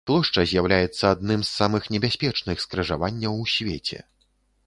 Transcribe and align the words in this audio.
Плошча 0.09 0.43
з'яўляецца 0.51 1.05
адным 1.15 1.43
з 1.49 1.49
самых 1.57 1.83
небяспечных 1.95 2.57
скрыжаванняў 2.65 3.33
у 3.43 3.47
свеце. 3.57 3.99